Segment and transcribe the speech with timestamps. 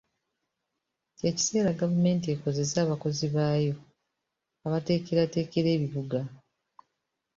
[1.17, 3.75] Kye kiseera gavumenti ekozese abakozi baayo
[4.65, 6.19] abateekerateekera ebibuga.